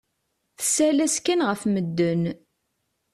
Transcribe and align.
Tessal-as 0.57 1.15
kan 1.25 1.41
ɣer 1.47 1.59
medden. 1.73 2.23